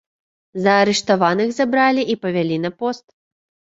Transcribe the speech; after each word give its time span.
Заарыштаваных 0.67 1.53
забралі 1.59 2.01
і 2.15 2.19
павялі 2.25 2.57
на 2.67 2.71
пост. 2.81 3.05